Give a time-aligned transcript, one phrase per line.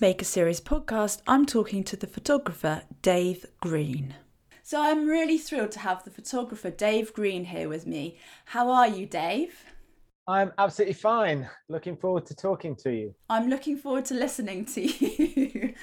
[0.00, 4.14] this Maker Series podcast, I'm talking to the photographer Dave Green.
[4.62, 8.18] So I'm really thrilled to have the photographer Dave Green here with me.
[8.46, 9.64] How are you, Dave?
[10.26, 11.48] I'm absolutely fine.
[11.68, 13.14] Looking forward to talking to you.
[13.28, 15.74] I'm looking forward to listening to you.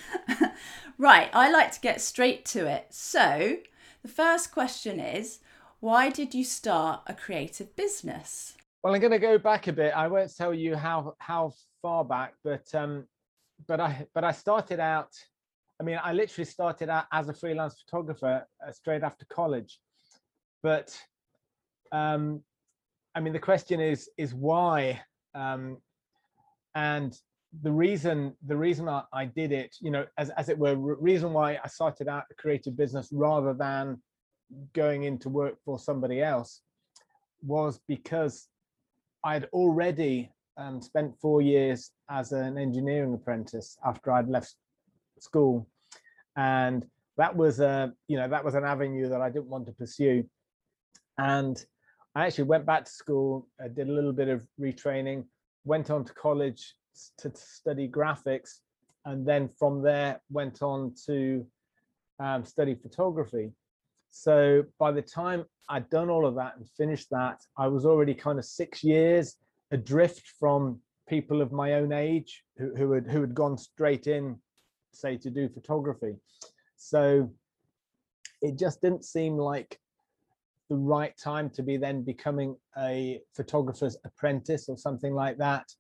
[0.98, 2.88] right, I like to get straight to it.
[2.90, 3.58] So,
[4.02, 5.40] the first question is
[5.80, 8.56] why did you start a creative business?
[8.84, 9.94] Well, I'm going to go back a bit.
[9.96, 13.06] I won't tell you how how far back, but um,
[13.68, 15.14] but I but I started out.
[15.80, 19.80] I mean, I literally started out as a freelance photographer uh, straight after college,
[20.64, 20.98] but
[21.92, 22.42] um,
[23.16, 25.02] I mean, the question is is why,
[25.34, 25.78] um,
[26.76, 27.18] and
[27.62, 31.34] the reason the reason I, I did it, you know, as as it were, reason
[31.34, 34.02] why I started out a creative business rather than
[34.74, 36.62] going into work for somebody else
[37.42, 38.48] was because
[39.24, 44.56] I'd already um, spent four years as an engineering apprentice after I'd left
[45.20, 45.68] school,
[46.36, 46.86] and
[47.18, 50.24] that was a you know that was an avenue that I didn't want to pursue,
[51.18, 51.64] and
[52.16, 55.26] I actually went back to school, uh, did a little bit of retraining,
[55.66, 56.74] went on to college
[57.20, 58.60] to study graphics,
[59.06, 61.46] and then from there went on to
[62.20, 63.52] um, study photography.
[64.10, 68.16] So by the time I'd done all of that and finished that, I was already
[68.16, 69.36] kind of six years
[69.72, 74.38] adrift from people of my own age who, who had who had gone straight in,
[74.92, 76.16] say, to do photography.
[76.76, 77.32] So
[78.42, 79.80] it just didn't seem like
[80.70, 85.74] the right time to be then becoming a photographer's apprentice or something like that.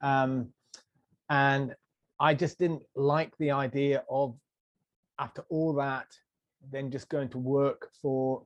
[0.00, 0.48] Um,
[1.28, 1.74] and
[2.18, 4.34] I just didn't like the idea of
[5.18, 6.06] after all that
[6.70, 8.44] then just going to work for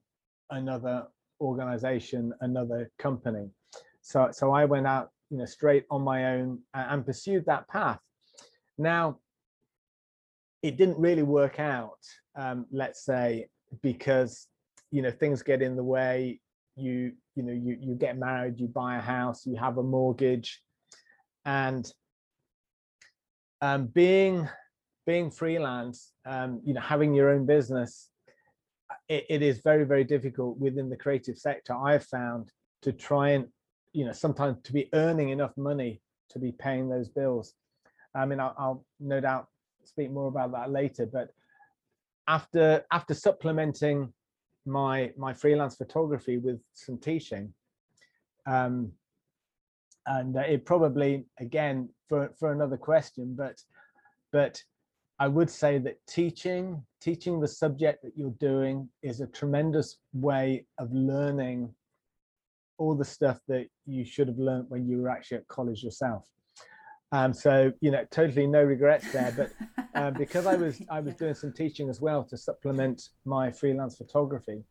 [0.51, 1.07] another
[1.41, 3.51] organization, another company.
[4.07, 7.99] So, so I went out, you know, straight on my own and, pursued that path.
[8.79, 9.19] Now,
[10.63, 11.99] it didn't really work out,
[12.37, 13.49] um, let's say,
[13.83, 14.47] because
[14.93, 16.41] you know things get in the way.
[16.77, 20.63] You, you know, you you get married, you buy a house, you have a mortgage,
[21.45, 21.85] and
[23.61, 24.49] um, being
[25.05, 28.09] being freelance, um, you know, having your own business,
[29.09, 31.75] it, it is very, very difficult within the creative sector.
[31.75, 32.51] I've found
[32.83, 33.47] to try and,
[33.97, 37.55] you know, sometimes to be earning enough money to be paying those bills.
[38.15, 39.49] I mean, I'll, I'll no doubt
[39.85, 41.07] speak more about that later.
[41.07, 41.31] But
[42.29, 44.13] after after supplementing
[44.67, 47.55] my my freelance photography with some teaching,
[48.47, 48.93] um,
[50.05, 53.63] and it probably again for for another question, but
[54.31, 54.63] but
[55.19, 60.67] I would say that teaching, teaching the subject that you're doing is a tremendous way
[60.77, 61.75] of learning
[62.79, 66.27] all the stuff that you should have learned when you were actually at college yourself.
[67.13, 69.33] Um, so you know, totally no regrets there.
[69.37, 69.53] But
[69.95, 73.97] uh, because I was I was doing some teaching as well to supplement my freelance
[73.97, 74.63] photography,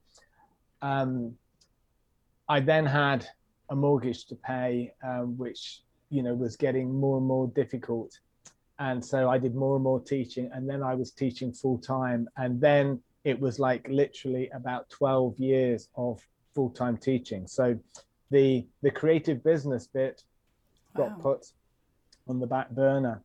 [0.81, 1.33] um,
[2.49, 3.25] I then had
[3.69, 8.19] a mortgage to pay, um, which you know was getting more and more difficult
[8.79, 12.27] and so i did more and more teaching and then i was teaching full time
[12.37, 16.19] and then it was like literally about 12 years of
[16.55, 17.77] full-time teaching so
[18.31, 20.23] the the creative business bit
[20.95, 21.17] got wow.
[21.21, 21.45] put
[22.27, 23.21] on the back burner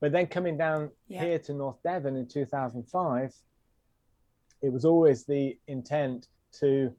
[0.00, 1.22] but then coming down yeah.
[1.22, 3.34] here to north devon in 2005
[4.62, 6.94] it was always the intent to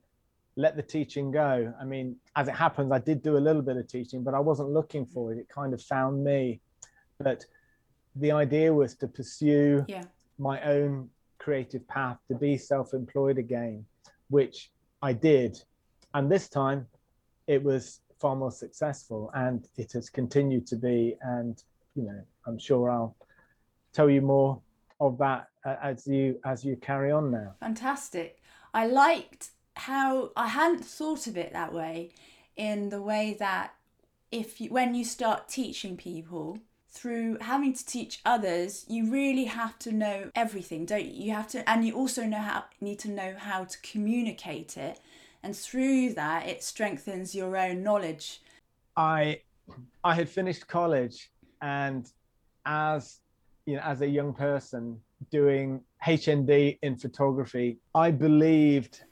[0.58, 3.78] let the teaching go i mean as it happens i did do a little bit
[3.78, 6.60] of teaching but i wasn't looking for it it kind of found me
[7.18, 7.46] but
[8.18, 10.04] the idea was to pursue yeah.
[10.38, 11.10] my own
[11.40, 13.86] creative path to be self-employed again
[14.30, 14.70] which
[15.02, 15.62] i did.
[16.14, 16.88] And this time
[17.48, 21.64] it was far more successful and it has continued to be and
[21.96, 23.16] you know i'm sure i'll
[23.94, 24.62] tell you more
[25.00, 27.56] of that uh, as you as you carry on now.
[27.60, 28.42] Fantastic.
[28.74, 32.12] I liked how i hadn't thought of it that way
[32.56, 33.74] in the way that
[34.32, 36.60] if you when you start teaching people
[36.92, 41.26] through having to teach others, you really have to know everything, don't you?
[41.26, 45.00] You have to, and you also know how need to know how to communicate it,
[45.42, 48.42] and through that, it strengthens your own knowledge.
[48.98, 49.42] I,
[50.04, 52.12] I had finished college, and
[52.66, 53.20] as
[53.66, 55.00] you know, as a young person
[55.32, 59.04] doing HND in photography, I believed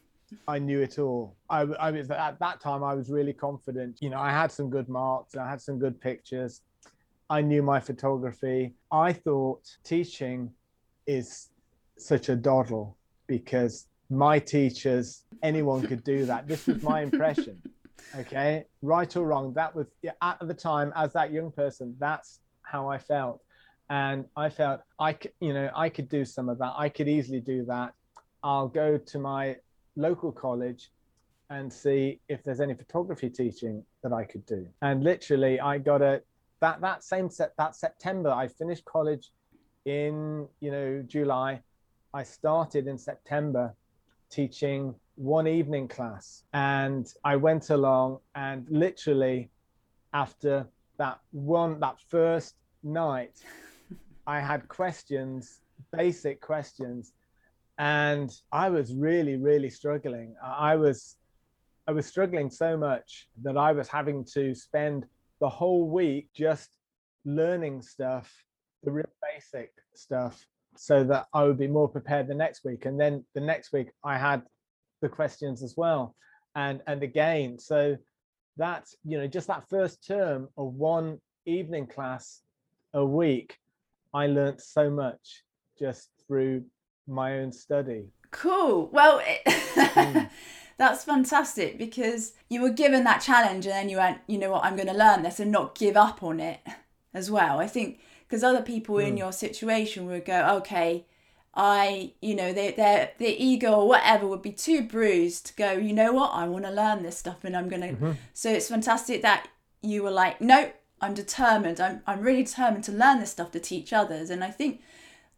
[0.48, 1.36] I knew it all.
[1.50, 4.00] I, I was at that time I was really confident.
[4.02, 6.62] You know, I had some good marks, I had some good pictures
[7.30, 8.74] I knew my photography.
[8.92, 10.52] I thought teaching
[11.06, 11.50] is
[11.98, 12.98] such a doddle
[13.28, 16.48] because my teachers, anyone could do that.
[16.48, 17.62] This was my impression.
[18.18, 19.86] Okay, right or wrong, that was
[20.22, 23.40] at the time as that young person, that's how I felt.
[23.90, 26.74] and I felt I could, you know, I could do some of that.
[26.76, 27.94] I could easily do that.
[28.42, 29.58] I'll go to my
[29.96, 30.92] local college
[31.52, 34.66] and see if there's any photography teaching that I could do.
[34.82, 36.22] And literally, I got a
[36.62, 38.30] that that same set that September.
[38.30, 39.32] I finished college
[39.86, 41.62] in you know July.
[42.14, 43.76] I started in September
[44.30, 49.50] teaching one evening class, and I went along and literally
[50.14, 50.68] after
[50.98, 53.44] that one that first night,
[54.28, 57.14] I had questions, basic questions,
[57.78, 60.36] and I was really really struggling.
[60.44, 61.18] I was
[61.88, 65.06] I was struggling so much that I was having to spend
[65.40, 66.70] the whole week just
[67.26, 68.32] learning stuff,
[68.84, 70.46] the real basic stuff,
[70.76, 72.86] so that I would be more prepared the next week.
[72.86, 74.44] And then the next week I had
[75.02, 76.16] the questions as well.
[76.56, 77.98] And and again, so
[78.58, 82.42] that, you know, just that first term of one evening class
[82.94, 83.58] a week,
[84.14, 85.44] I learned so much
[85.78, 86.66] just through
[87.08, 88.08] my own study.
[88.32, 88.90] Cool.
[88.92, 90.30] Well, it, mm.
[90.80, 94.64] That's fantastic because you were given that challenge and then you went, you know what,
[94.64, 96.62] I'm going to learn this and not give up on it
[97.14, 97.60] as well.
[97.60, 99.04] I think because other people mm.
[99.04, 99.18] in hmm.
[99.18, 101.06] your situation would go, okay,
[101.54, 105.74] I, you know, they, their their ego or whatever would be too bruised to go,
[105.74, 107.90] you know what, I want to learn this stuff and I'm going to.
[107.90, 108.12] Mm-hmm.
[108.34, 109.50] So it's fantastic that
[109.82, 110.72] you were like, no,
[111.02, 111.82] I'm determined.
[111.82, 114.30] I'm, I'm really determined to learn this stuff to teach others.
[114.30, 114.82] And I think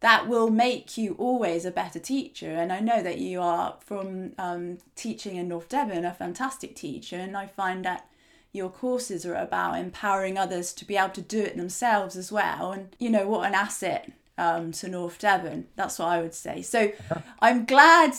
[0.02, 2.50] that will make you always a better teacher.
[2.50, 7.16] And I know that you are from um, teaching in North Devon, a fantastic teacher.
[7.16, 8.08] And I find that
[8.52, 12.72] your courses are about empowering others to be able to do it themselves as well.
[12.72, 15.68] And you know, what an asset um, to North Devon.
[15.76, 16.64] That's what I would say.
[16.64, 16.92] So
[17.40, 18.14] I'm glad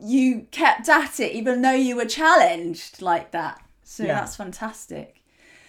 [0.00, 3.62] you kept at it, even though you were challenged like that.
[3.84, 4.14] So yeah.
[4.14, 5.22] that's fantastic.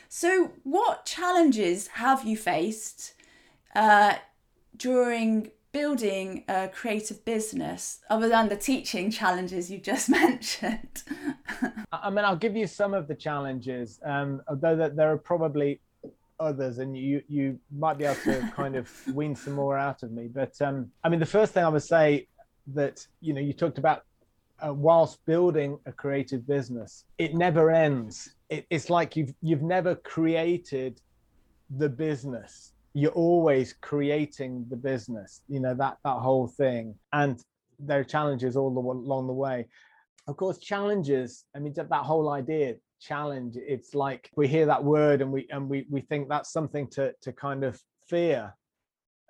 [0.08, 3.16] So, what challenges have you faced
[3.74, 4.18] uh,
[4.78, 11.04] during building a creative business other than the teaching challenges you just mentioned?
[11.92, 15.82] I mean, I'll give you some of the challenges, um, although that there are probably
[16.40, 20.12] others, and you you might be able to kind of wean some more out of
[20.12, 20.28] me.
[20.28, 22.28] But um, I mean, the first thing I would say
[22.68, 24.04] that you know you talked about
[24.66, 28.36] uh, whilst building a creative business, it never ends.
[28.50, 31.02] It, it's like you've you've never created
[31.78, 36.96] the business you're always creating the business you know that that whole thing.
[37.12, 37.40] And
[37.80, 39.68] there are challenges all the, along the way.
[40.28, 45.22] Of course challenges i mean that whole idea challenge it's like we hear that word
[45.22, 48.54] and we and we we think that's something to to kind of fear.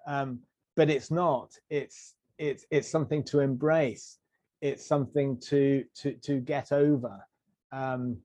[0.06, 0.40] Um
[0.76, 1.52] but it's not.
[1.70, 4.18] It's it's it's something to embrace.
[4.62, 7.26] It's something to to to get over
[7.72, 8.18] um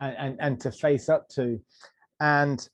[0.00, 1.60] and and, and to face up to.
[2.20, 2.68] And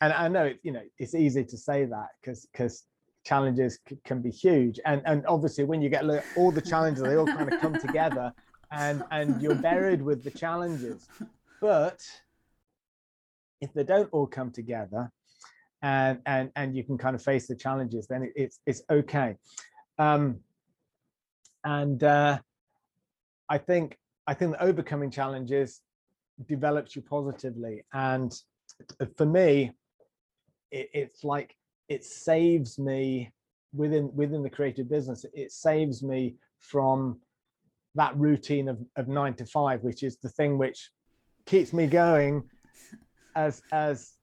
[0.00, 2.84] and I know you know it's easy to say that because because
[3.24, 6.04] challenges can be huge, and and obviously when you get
[6.36, 8.32] all the challenges, they all kind of come together,
[8.70, 11.08] and and you're buried with the challenges.
[11.60, 12.00] But
[13.60, 15.10] if they don't all come together,
[15.82, 19.36] and and and you can kind of face the challenges, then it, it's it's okay.
[19.98, 20.40] Um,
[21.64, 22.38] and uh,
[23.48, 25.82] I think I think overcoming challenges
[26.46, 28.34] develops you positively, and
[29.16, 29.72] for me,
[30.74, 31.56] it, it's like
[31.88, 33.32] it saves me
[33.72, 37.18] within within the creative business it saves me from
[37.94, 40.90] that routine of, of nine to five which is the thing which
[41.46, 42.42] keeps me going
[43.36, 44.14] as as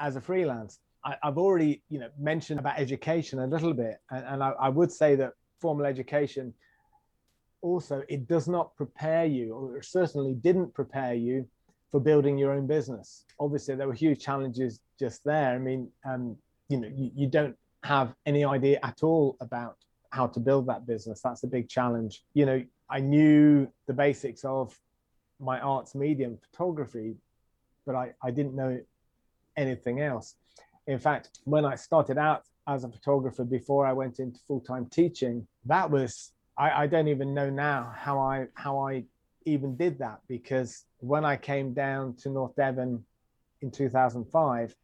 [0.00, 0.80] as a freelance.
[1.04, 4.68] I, have already you know mentioned about education a little bit and, and I, I
[4.68, 6.54] would say that formal education
[7.60, 11.48] also it does not prepare you or certainly didn't prepare you
[11.92, 13.24] for building your own business.
[13.38, 15.54] Obviously, there were huge challenges just there.
[15.54, 16.36] I mean, um,
[16.68, 19.76] you know, you, you don't have any idea at all about
[20.10, 21.20] how to build that business.
[21.22, 22.24] That's a big challenge.
[22.34, 24.76] You know, I knew the basics of
[25.38, 27.16] my arts medium, photography,
[27.84, 28.80] but I, I didn't know
[29.56, 30.36] anything else.
[30.86, 35.46] In fact, when I started out as a photographer before I went into full-time teaching,
[35.66, 39.04] that was I, I don't even know now how I how I
[39.44, 43.04] even did that because when I came down to North Devon
[43.60, 44.74] in 2005,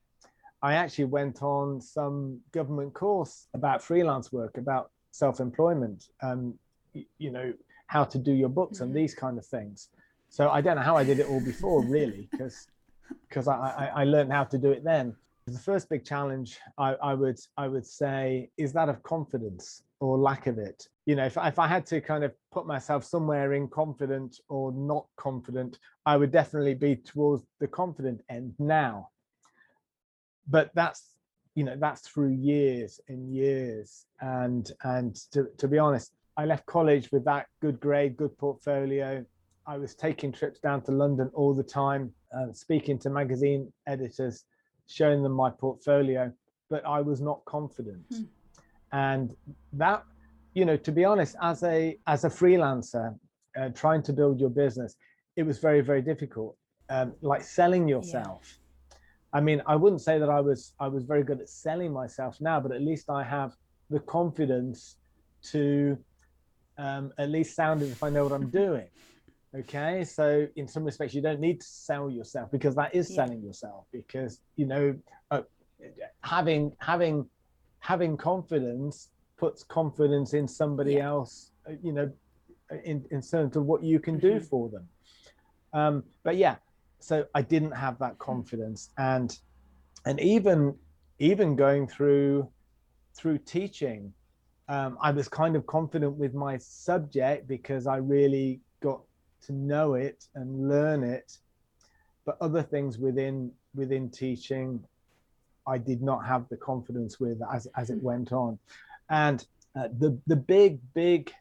[0.60, 6.54] I actually went on some government course about freelance work, about self-employment, um,
[6.92, 7.52] you know,
[7.86, 8.98] how to do your books and mm-hmm.
[8.98, 9.88] these kind of things.
[10.28, 12.66] So I don't know how I did it all before, really, because
[13.28, 15.16] because I, I, I learned how to do it then.
[15.46, 20.18] The first big challenge I, I would I would say is that of confidence or
[20.18, 20.86] lack of it.
[21.06, 24.72] You know, if, if I had to kind of put myself somewhere in confident or
[24.72, 29.08] not confident, I would definitely be towards the confident end now.
[30.46, 31.18] But that's,
[31.58, 36.64] you know that's through years and years and and to, to be honest i left
[36.66, 39.24] college with that good grade good portfolio
[39.66, 44.44] i was taking trips down to london all the time uh, speaking to magazine editors
[44.86, 46.32] showing them my portfolio
[46.70, 48.22] but i was not confident hmm.
[48.92, 49.30] And
[49.72, 50.02] that
[50.54, 53.16] you know to be honest as a as a freelancer
[53.58, 54.96] uh, trying to build your business
[55.36, 56.56] it was very very difficult
[56.90, 58.68] um, like selling yourself yeah
[59.32, 62.40] I mean, I wouldn't say that I was I was very good at selling myself
[62.40, 63.54] now, but at least I have
[63.90, 64.96] the confidence
[65.52, 65.98] to
[66.78, 68.88] um, at least sound as if I know what I'm doing.
[69.56, 73.42] Okay, so in some respects, you don't need to sell yourself because that is selling
[73.42, 73.84] yourself.
[73.92, 74.94] Because you know,
[75.30, 75.42] uh,
[76.22, 77.26] having having
[77.80, 81.06] having confidence puts confidence in somebody yeah.
[81.06, 81.52] else.
[81.68, 82.10] Uh, you know,
[82.84, 84.38] in in terms of what you can mm-hmm.
[84.38, 84.88] do for them.
[85.72, 86.56] Um, but yeah,
[86.98, 89.36] so I didn't have that confidence, and
[90.06, 90.74] and even
[91.18, 92.48] even going through
[93.14, 94.12] through teaching,
[94.68, 99.00] um, I was kind of confident with my subject because I really got
[99.46, 101.38] to know it and learn it.
[102.24, 104.84] But other things within within teaching,
[105.68, 108.58] I did not have the confidence with as as it went on,
[109.10, 109.46] and
[109.76, 111.32] uh, the the big big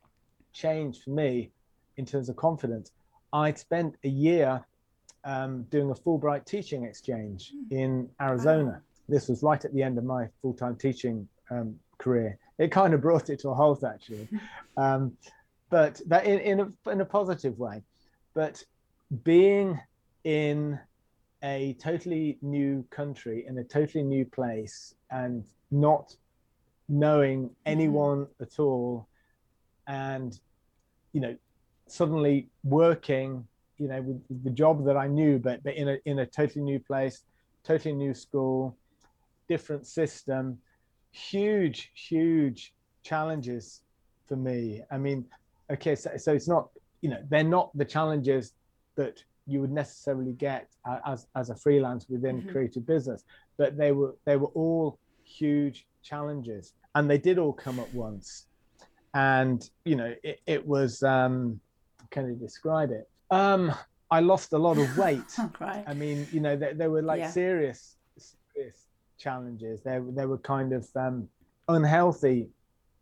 [0.54, 1.52] change for me
[1.98, 2.92] in terms of confidence,
[3.34, 4.64] I'd spent a year
[5.24, 7.76] um, doing a Fulbright teaching exchange hmm.
[7.76, 8.82] in Arizona.
[9.10, 12.38] This was right at the end of my full time teaching um, career.
[12.58, 14.28] It kind of brought it to a halt, actually,
[14.78, 15.16] um,
[15.70, 17.84] but that in, in, a, in a positive way.
[18.34, 18.64] But
[19.24, 19.80] being
[20.24, 20.80] in
[21.44, 26.16] a totally new country, in a totally new place, and not
[26.90, 27.54] knowing mm-hmm.
[27.66, 28.44] anyone mm-hmm.
[28.44, 29.08] at all,
[29.88, 30.40] and
[31.14, 31.36] you know,
[31.88, 36.20] suddenly working you know with the job that I knew, but but in a in
[36.20, 37.24] a totally new place,
[37.64, 38.76] totally new school,
[39.48, 40.58] different system,
[41.12, 43.82] huge huge challenges
[44.28, 44.82] for me.
[44.92, 45.26] I mean,
[45.72, 46.70] okay, so, so it's not
[47.02, 48.54] you know they're not the challenges
[48.96, 50.70] that you would necessarily get
[51.06, 52.52] as as a freelance within mm-hmm.
[52.52, 53.24] creative business,
[53.58, 58.48] but they were they were all huge challenges, and they did all come at once,
[59.14, 61.60] and you know it, it was um,
[62.10, 63.10] can you describe it?
[63.32, 63.74] Um,
[64.10, 65.22] I lost a lot of weight.
[65.60, 65.84] right.
[65.88, 67.32] I mean, you know, there, were like yeah.
[67.32, 68.88] serious, serious
[69.18, 69.82] challenges.
[69.84, 71.28] There, there were kind of um,
[71.68, 72.50] unhealthy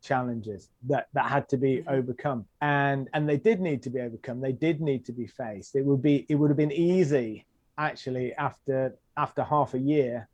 [0.06, 1.88] challenges that that had to be mm-hmm.
[1.98, 4.40] overcome, and and they did need to be overcome.
[4.40, 5.76] They did need to be faced.
[5.76, 7.44] It would be, it would have been easy
[7.78, 10.28] actually after after half a year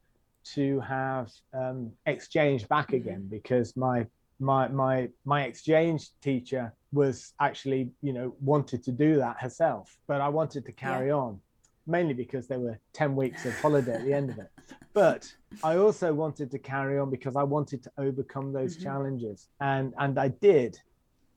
[0.54, 2.96] to have um, exchanged back mm-hmm.
[2.96, 4.06] again because my
[4.38, 10.20] my my my exchange teacher was actually you know wanted to do that herself but
[10.20, 11.14] i wanted to carry yeah.
[11.14, 11.40] on
[11.86, 14.50] mainly because there were 10 weeks of holiday at the end of it.
[14.94, 15.32] But
[15.64, 18.84] i also wanted to carry on because i wanted to overcome those mm-hmm.
[18.84, 19.48] challenges.
[19.60, 20.78] And and i did.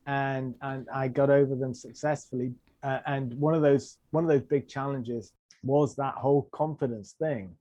[0.06, 2.52] And and i got over them successfully.
[2.82, 5.32] Uh, and one of those one of those big challenges
[5.64, 7.54] was that whole confidence thing.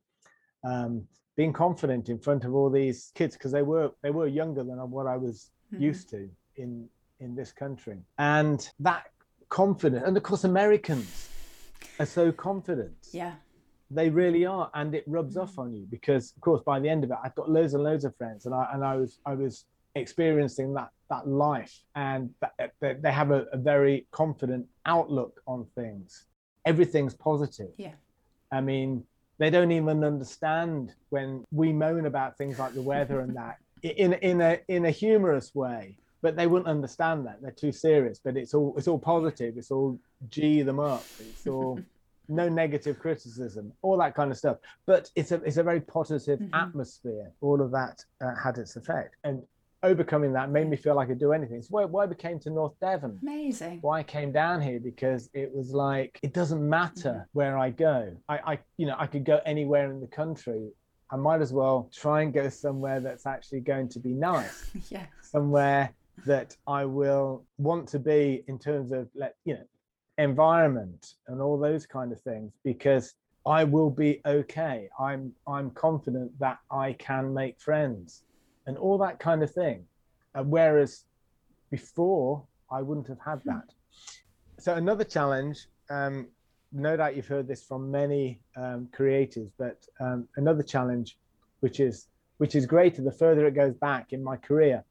[0.64, 4.64] Um, being confident in front of all these kids because they were they were younger
[4.64, 5.84] than what I was mm-hmm.
[5.84, 6.88] used to in
[7.20, 7.98] in this country.
[8.18, 9.08] And that
[9.50, 11.30] confidence and of course Americans
[12.00, 12.94] are so confident.
[13.12, 13.34] Yeah.
[13.92, 17.04] They really are and it rubs off on you because of course by the end
[17.04, 19.36] of it I've got loads and loads of friends and I and I was I
[19.36, 25.68] was experiencing that that life and that, they have a, a very confident outlook on
[25.76, 26.26] things.
[26.66, 27.70] Everything's positive.
[27.78, 27.94] Yeah.
[28.52, 29.04] I mean
[29.38, 34.14] they don't even understand when we moan about things like the weather and that in
[34.14, 38.36] in a in a humorous way but they wouldn't understand that they're too serious but
[38.36, 41.80] it's all it's all positive it's all g them up it's all
[42.28, 46.40] no negative criticism all that kind of stuff but it's a it's a very positive
[46.40, 46.56] mm-hmm.
[46.56, 49.44] atmosphere all of that uh, had its effect and
[49.84, 51.58] overcoming that made me feel like I could do anything.
[51.58, 53.20] It's why, why I came to North Devon.
[53.22, 53.78] Amazing.
[53.82, 57.30] Why I came down here because it was like it doesn't matter mm-hmm.
[57.34, 58.18] where I go.
[58.28, 60.72] I, I, you know, I could go anywhere in the country.
[61.12, 64.72] I might as well try and go somewhere that's actually going to be nice.
[64.90, 65.06] yeah.
[65.22, 65.94] Somewhere
[66.26, 69.66] that I will want to be in terms of, let you know,
[70.18, 74.90] environment and all those kind of things because I will be okay.
[75.00, 78.24] I'm I'm confident that I can make friends
[78.66, 79.86] and all that kind of thing.
[80.34, 81.06] Uh, whereas
[81.70, 83.74] before, I wouldn't have had that.
[84.58, 86.28] So, another challenge, um,
[86.72, 91.18] no doubt you've heard this from many um, creators, but um, another challenge,
[91.60, 92.08] which is
[92.38, 94.84] which is greater the further it goes back in my career,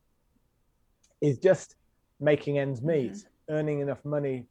[1.25, 1.77] is just
[2.21, 3.55] making ends meet, mm-hmm.
[3.55, 4.47] earning enough money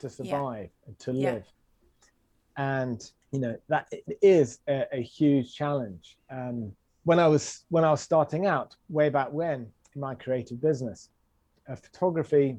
[0.00, 0.86] to survive yeah.
[0.86, 1.44] and to live.
[1.44, 2.80] Yeah.
[2.80, 6.16] And you know that is a, a huge challenge.
[6.30, 6.72] Um,
[7.04, 11.10] when I was when I was starting out, way back when in my creative business,
[11.68, 12.58] uh, photography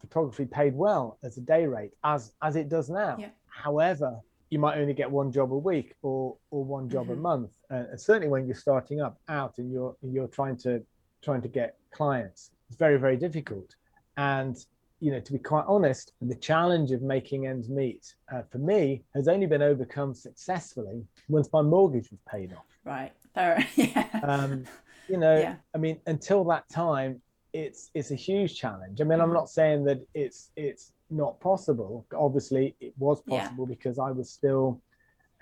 [0.00, 3.16] photography paid well as a day rate, as as it does now.
[3.18, 3.30] Yeah.
[3.46, 7.12] However, you might only get one job a week or or one job Mhm.
[7.12, 7.50] a month.
[7.70, 10.84] Uh, and certainly when you're starting up out and you're you're trying to
[11.22, 13.74] trying to get clients, it's very very difficult.
[14.16, 14.56] And
[15.00, 19.02] you know, to be quite honest, the challenge of making ends meet uh, for me
[19.14, 22.66] has only been overcome successfully once my mortgage was paid off.
[22.84, 23.12] Right.
[23.34, 23.66] Fair.
[23.76, 24.06] Yeah.
[24.22, 24.64] Um,
[25.08, 25.56] you know, Yeah.
[25.74, 27.20] I mean, until that time,
[27.52, 29.00] it's it's a huge challenge.
[29.00, 29.34] I mean, I'm Mhm.
[29.40, 32.06] not saying that it's it's not possible.
[32.14, 33.40] Obviously, it was Yeah.
[33.40, 34.80] possible because I was still,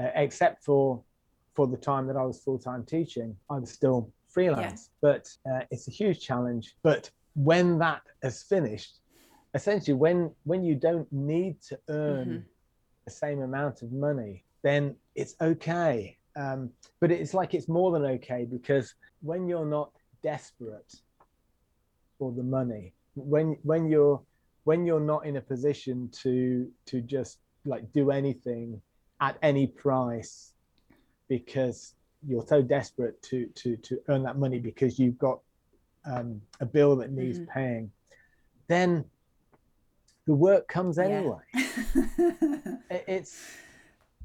[0.01, 1.03] uh, except for
[1.55, 4.91] for the time that I was full time teaching, I was still freelance.
[5.03, 6.77] But uh, it's a huge challenge.
[6.85, 8.99] But when that has finished,
[9.55, 12.45] essentially, when when you don't need to earn Mhm.
[13.05, 16.19] the same amount of money, then it's okay.
[16.37, 19.93] Um, but it's like it's more than okay because when you're not
[20.23, 20.93] desperate
[22.19, 24.21] for the money, when when you're
[24.65, 28.83] when you're not in a position to to just like do anything
[29.21, 30.55] at any price
[31.29, 31.95] because
[32.27, 35.41] you're so desperate to to to earn that money because you've got
[36.11, 37.49] um, a bill that needs Mhm.
[37.49, 37.93] paying,
[38.69, 39.05] then
[40.27, 41.39] the work comes anyway.
[42.91, 43.33] It- It's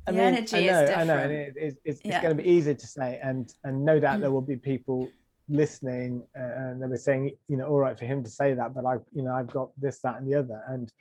[0.06, 2.16] I The mean, energy I is know, I know, and it, it, it's, Yeah.
[2.18, 4.34] it's going to be easy to say, and and no doubt there Mm.
[4.34, 5.10] will be people
[5.48, 8.74] listening, uh, and they were saying, you know, all right for him to say that,
[8.74, 10.92] but I, you know, I've got this, that, and the other, and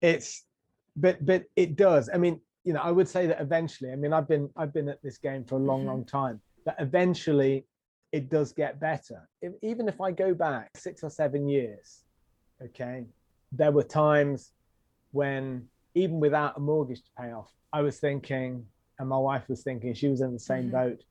[0.00, 0.44] it's,
[0.96, 2.08] but but it does.
[2.12, 3.90] I mean, you know, I would say that eventually.
[3.92, 5.86] I mean, I've been I've been at this game for a long, Mhm.
[5.86, 6.40] long time.
[6.66, 7.66] That eventually,
[8.12, 9.28] it does get better.
[9.40, 12.02] If, even if I go back six or seven years,
[12.62, 13.06] okay,
[13.52, 14.52] there were times
[15.12, 18.66] when even without a mortgage to pay off, I was thinking,
[18.98, 20.72] and my wife was thinking, she was in the same Mhm.
[20.72, 21.04] boat.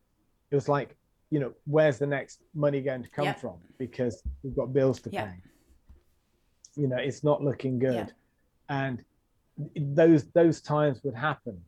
[0.52, 0.96] It was like,
[1.30, 3.40] you know, where's the next money going to come Yep.
[3.40, 3.60] from?
[3.78, 5.28] Because we've got bills to Yeah.
[5.32, 5.42] pay.
[6.76, 7.94] You know, it's not looking good.
[7.94, 8.10] Yeah.
[8.70, 9.04] And
[9.96, 11.64] those those times would happen.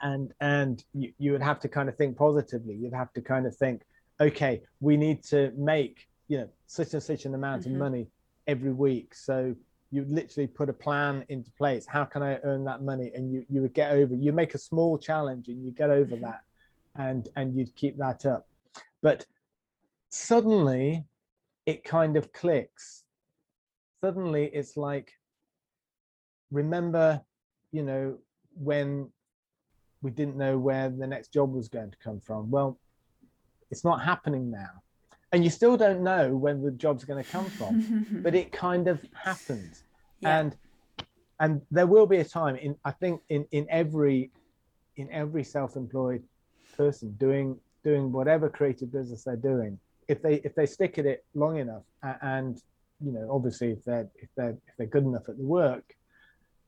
[0.00, 2.74] And and you, you would have to kind of think positively.
[2.74, 3.82] You'd have to kind of think,
[4.22, 7.66] okay, we need to make, you know, such and such an amount Mhm.
[7.66, 8.08] of money
[8.46, 9.14] every week.
[9.14, 9.54] So
[9.90, 11.86] you literally put a plan into place.
[11.86, 13.12] How can I earn that money?
[13.14, 14.14] And you you would get over.
[14.14, 16.22] You make a small challenge and you get over Mhm.
[16.22, 16.40] that,
[16.94, 18.48] and and you'd keep that up.
[19.02, 19.26] But
[20.10, 21.04] suddenly,
[21.66, 23.04] it kind of clicks.
[24.00, 25.12] Suddenly, it's like,
[26.50, 27.22] remember,
[27.70, 28.18] you know,
[28.54, 29.12] when
[30.02, 32.50] we didn't know where the next job was going to come from.
[32.50, 32.78] Well,
[33.72, 34.70] it's not happening now,
[35.32, 38.86] and you still don't know when the job's going to come from but it kind
[38.86, 39.82] of happens.
[40.20, 40.38] Yeah.
[40.38, 40.56] and
[41.40, 44.30] and there will be a time in i think in in every
[44.96, 46.22] in every self-employed
[46.76, 51.24] person doing doing whatever creative business they're doing if they if they stick at it
[51.34, 51.82] long enough
[52.22, 52.62] and
[53.04, 55.96] you know obviously if they're if they're if they're good enough at the work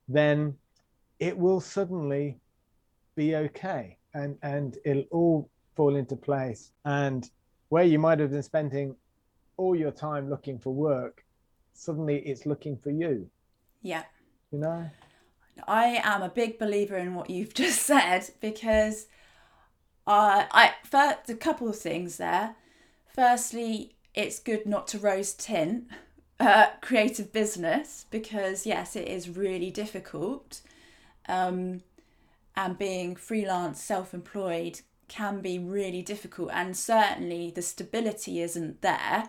[0.09, 0.57] then
[1.19, 2.39] it will suddenly
[3.17, 3.99] be okay.
[4.15, 7.31] And and it'll all fall into place and
[7.69, 8.95] where you might have been spending
[9.57, 11.25] all your time looking for work
[11.73, 13.29] suddenly it's looking for you
[13.83, 14.05] yeah.
[14.51, 14.89] you know
[15.67, 19.07] I am a big believer in what you've just said because
[20.07, 22.57] uh, I first a couple of things there.
[23.15, 25.85] Firstly, it's good not to rose tint
[26.41, 30.61] uh, creative business because yes, it is really difficult,
[31.29, 31.83] um,
[32.57, 34.81] and being freelance, self-employed
[35.15, 39.29] can be really difficult, and certainly the stability isn't there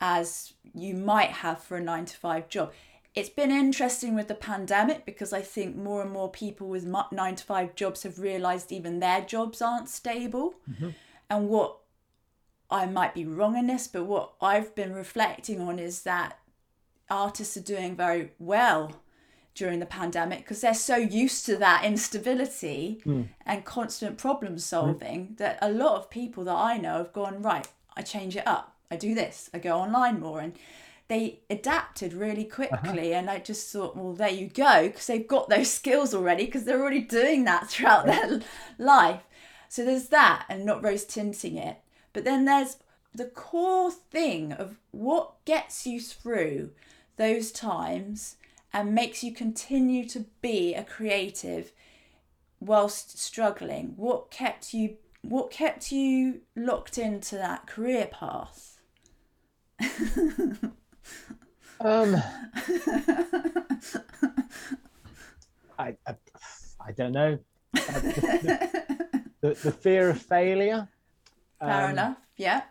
[0.00, 2.72] as you might have for a nine to five job
[3.18, 7.34] it's been interesting with the pandemic because I think more and more people with nine
[7.34, 10.54] to five jobs have realized even their jobs aren't stable.
[10.70, 10.94] Mhm.
[11.28, 11.78] And what
[12.70, 16.38] I might be wrong in this, but what I've been reflecting on is that
[17.10, 18.92] artists are doing very well
[19.58, 23.28] during the pandemic because they're so used to that instability Mm.
[23.44, 27.66] and constant problem solving that a lot of people that I know have gone, right,
[27.96, 28.76] I change it up.
[28.90, 29.50] I do this.
[29.52, 30.40] I go online more.
[30.40, 30.56] And
[31.08, 33.14] they adapted really quickly.
[33.14, 36.64] And I just thought, well, there you go, because they've got those skills already, because
[36.64, 38.40] they're already doing that throughout their
[38.78, 39.22] life.
[39.68, 41.78] So there's that, and not rose tinting it.
[42.12, 42.76] But then there's
[43.14, 46.70] the core thing of what gets you through
[47.16, 48.36] those times
[48.78, 51.72] and makes you continue to be a creative
[52.60, 58.78] whilst struggling what kept you what kept you locked into that career path
[61.80, 62.14] um
[65.76, 66.14] I, I
[66.86, 67.36] i don't know
[67.74, 70.88] Uh, the, the, the fear of failure
[71.58, 72.62] fair um, enough Yeah.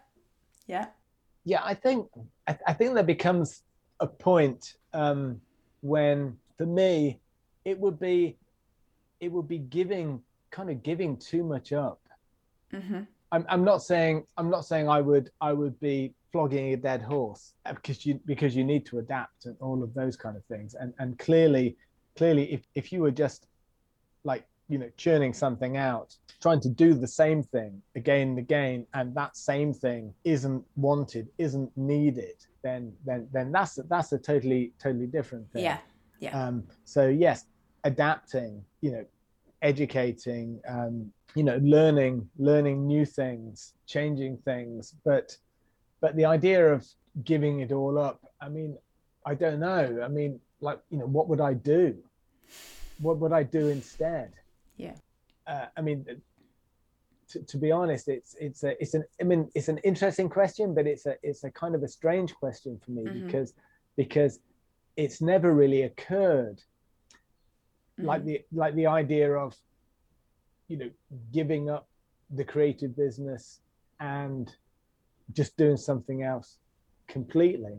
[0.67, 0.87] Yeah.
[1.43, 2.07] Yeah, I think
[2.47, 3.63] I, I think there becomes
[3.99, 5.39] a point um,
[5.81, 7.19] when, for me,
[7.65, 8.37] it would be
[9.19, 11.99] it would be giving kind of giving too much up.
[12.73, 13.01] Mm-hmm.
[13.31, 17.01] I'm, I'm not saying I'm not saying I would I would be flogging a dead
[17.01, 20.45] horse uh, because you because you need to adapt and all of those kind of
[20.45, 21.75] things and and clearly
[22.15, 23.47] clearly if, if you were just
[24.23, 28.85] like you know churning something out trying to do the same thing again and again
[28.93, 32.35] and that same thing isn't wanted isn't needed
[32.67, 35.79] then then then that's that's a totally totally different thing Yeah.
[36.25, 36.33] Yeah.
[36.39, 37.37] um so yes
[37.91, 38.51] adapting
[38.81, 39.05] you know
[39.71, 40.95] educating um
[41.37, 42.15] you know learning
[42.49, 45.27] learning new things changing things but
[46.01, 46.79] but the idea of
[47.31, 48.71] giving it all up i mean
[49.25, 50.31] i don't know i mean
[50.67, 51.85] like you know what would i do
[53.05, 54.31] what would i do instead
[54.85, 54.95] Yeah.
[55.51, 55.99] uh, i mean
[57.29, 60.73] to, to be honest it's it's a it's an i mean it's an interesting question
[60.73, 63.13] but it's a it's a kind of a strange question for me Mhm.
[63.21, 63.53] because
[63.97, 64.39] because
[64.95, 66.61] it's never really occurred
[67.99, 68.25] like Mhm.
[68.25, 69.55] the like the idea of
[70.67, 70.89] you know
[71.31, 71.87] giving up
[72.29, 73.61] the creative business
[73.99, 74.55] and
[75.33, 76.57] just doing something else
[77.07, 77.77] completely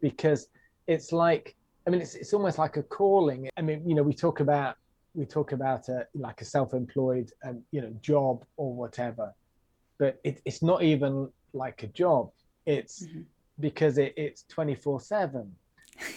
[0.00, 0.48] because
[0.86, 4.14] it's like i mean it's, it's almost like a calling i mean you know we
[4.14, 4.76] talk about
[5.14, 9.34] we talk about a like a self-employed um, you know job or whatever
[9.98, 12.30] but it, it's not even like a job
[12.66, 13.24] it's Mhm.
[13.58, 15.54] because it, it's 24 7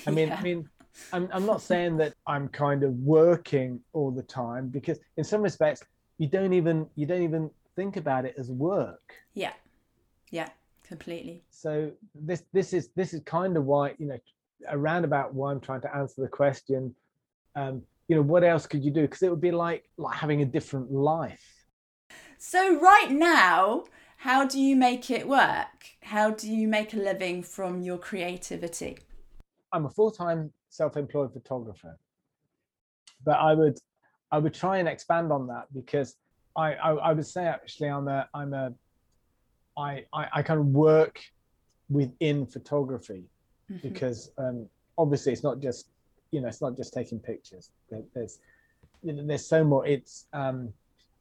[0.07, 0.37] I mean, Yeah.
[0.39, 0.69] I mean,
[1.11, 5.41] I'm I'm not saying that I'm kind of working all the time because in some
[5.41, 5.83] respects
[6.19, 9.13] you don't even you don't even think about it as work.
[9.33, 9.53] Yeah.
[10.31, 10.49] Yeah.
[10.83, 11.43] Completely.
[11.49, 14.19] So this this is this is kind of why you know
[14.69, 16.95] around about why I'm trying to answer the question.
[17.55, 19.01] Um, you know, what else could you do?
[19.01, 21.65] Because it would be like like having a different life.
[22.37, 23.85] So right now,
[24.17, 25.77] how do you make it work?
[26.03, 28.99] How do you make a living from your creativity?
[29.71, 31.97] I'm a full-time self-employed photographer,
[33.25, 33.79] but I would
[34.31, 36.15] I would try and expand on that because
[36.55, 38.73] I I, I would say actually I'm a I'm a
[39.75, 41.19] I, I I kind of work
[41.89, 43.23] within photography
[43.71, 43.81] Mhm.
[43.81, 45.89] because um, obviously it's not just
[46.33, 47.69] you know it's not just taking pictures.
[47.89, 48.39] There's
[49.03, 49.85] there's so more.
[49.85, 50.73] It's um,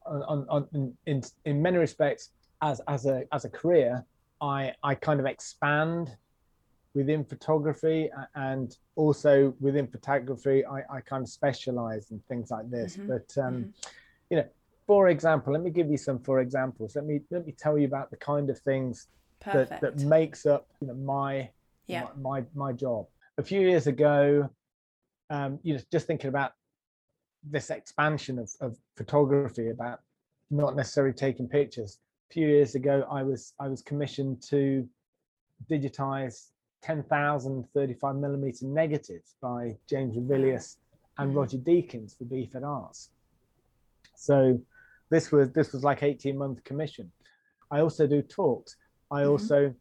[0.06, 2.30] on, on, in in many respects
[2.62, 4.04] as as a as a career,
[4.40, 6.16] I I kind of expand
[6.94, 12.98] within photography and also within photography I, I kind of specialize in things like this
[12.98, 13.72] Mhm, but um
[14.28, 14.46] you know
[14.86, 17.86] for example let me give you some for examples let me let me tell you
[17.86, 19.08] about the kind of things
[19.70, 21.48] that, that makes up you know my
[21.86, 22.08] yeah.
[22.20, 23.06] my, my my job
[23.38, 24.50] a few years ago
[25.32, 26.52] um you know just thinking about
[27.42, 29.98] this expansion of, of photography about
[30.50, 31.98] not necessarily taking pictures
[32.30, 34.88] a few years ago i was i was commissioned to
[35.70, 36.50] digitize
[36.82, 40.78] 10,000 35 millimeter negatives by James Ravilious
[41.18, 41.36] and Mhm.
[41.36, 43.10] Roger Deakins for Beaford Arts.
[44.16, 44.60] So
[45.10, 47.12] this was this was like 18 month commission.
[47.70, 48.76] I also do talks.
[49.12, 49.30] I Mhm.
[49.30, 49.74] also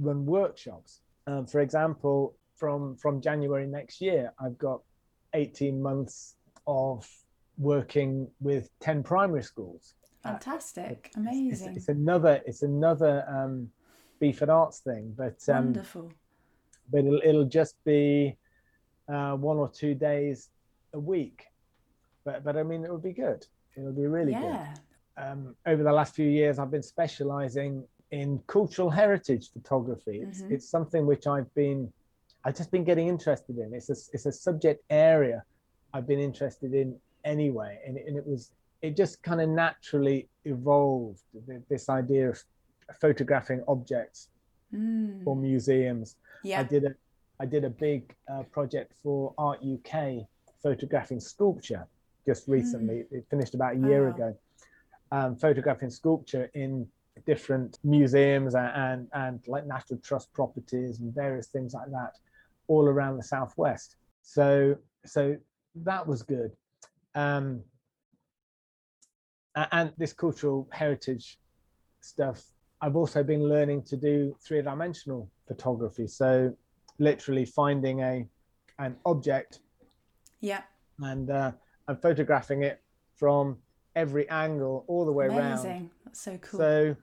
[0.00, 1.02] run workshops.
[1.28, 4.82] Um, for example, from from January next year, I've got
[5.34, 7.08] 18 months of
[7.58, 9.94] working with 10 primary schools.
[10.24, 11.06] Uh, Fantastic.
[11.08, 11.74] It's, Amazing.
[11.76, 13.68] it's another it's another um,
[14.18, 16.12] Beaford Arts thing, but um, Wonderful.
[16.90, 18.36] but it'll, it'll just be
[19.12, 20.50] uh, one or two days
[20.92, 21.44] a week.
[22.24, 23.46] But but I mean, it would be good.
[23.76, 24.42] It'll be really good.
[24.44, 24.74] yeah.
[25.16, 30.20] Um, over the last few years, I've been specialising in cultural heritage photography.
[30.22, 30.50] It's Mhm.
[30.52, 31.90] it's something which I've been
[32.44, 33.72] I've just been getting interested in.
[33.74, 35.42] It's a it's a subject area
[35.92, 38.50] I've been interested in anyway, and it, and it was
[38.82, 41.20] it just kind of naturally evolved
[41.68, 42.42] this idea of
[43.00, 44.28] photographing objects
[44.72, 45.24] Mm.
[45.24, 46.14] for museums.
[46.44, 46.60] Yeah.
[46.60, 46.94] I did a
[47.40, 50.26] I did a big uh, project for Art UK
[50.62, 51.88] photographing sculpture
[52.24, 53.04] just recently.
[53.10, 54.04] It finished about a year.
[54.08, 54.14] Wow.
[54.14, 54.38] ago.
[55.10, 56.86] Um, photographing sculpture in
[57.26, 62.12] different museums and, and and like National Trust properties and various things like that,
[62.70, 63.96] all around the southwest.
[64.22, 65.36] So so
[65.74, 66.52] that was good.
[67.14, 67.62] Um,
[69.72, 71.38] and this cultural heritage
[72.00, 72.38] stuff
[72.82, 76.06] I've also been learning to do three dimensional photography.
[76.06, 76.56] So
[76.98, 78.26] literally finding a
[78.78, 79.60] an object
[80.40, 80.62] Yeah.
[81.00, 81.52] and uh,
[81.88, 82.80] and photographing it
[83.16, 83.58] from
[83.96, 85.58] every angle all the way around.
[85.58, 85.90] Amazing.
[86.04, 86.60] That's so cool.
[86.60, 86.96] So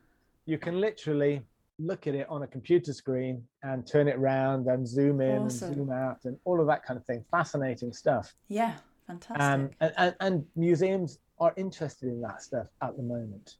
[0.45, 1.41] you can literally
[1.79, 5.67] look at it on a computer screen and turn it around and zoom in Awesome.
[5.67, 7.23] and zoom out and all of that kind of thing.
[7.31, 8.33] Fascinating stuff.
[8.47, 8.73] yeah.
[9.07, 9.41] Fantastic.
[9.41, 13.55] Um, and, and, and museums are interested in that stuff at the moment.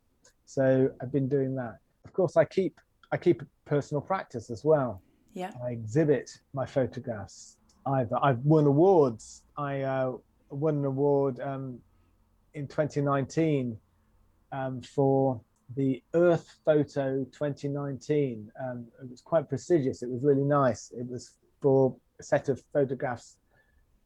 [0.46, 1.78] So I've been doing that.
[2.04, 2.78] of course, I keep
[3.14, 5.02] I keep personal practice as well.
[5.34, 5.52] Yeah.
[5.66, 7.56] I exhibit my photographs.
[7.86, 9.44] I've I've won awards.
[9.58, 10.18] I uh,
[10.50, 11.80] won an award um,
[12.54, 13.78] in 2019
[14.52, 15.40] um, for
[15.76, 18.50] the Earth Photo 2019.
[18.60, 20.02] Um, it was quite prestigious.
[20.02, 20.92] It was really nice.
[20.98, 23.38] It was for a set of photographs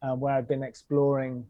[0.02, 1.46] uh, where I've been exploring